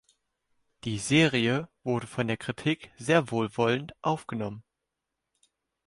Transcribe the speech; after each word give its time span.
Die 0.83 0.97
Serie 0.97 1.69
wurde 1.83 2.07
von 2.07 2.25
der 2.25 2.37
Kritik 2.37 2.91
sehr 2.97 3.29
wohlwollend 3.29 3.93
aufgenommen. 4.01 4.63